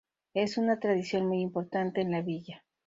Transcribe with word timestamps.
Es 0.33 0.57
una 0.57 0.79
tradición 0.79 1.27
muy 1.27 1.41
importante 1.41 2.01
en 2.01 2.09
la 2.09 2.23
villa. 2.23 2.63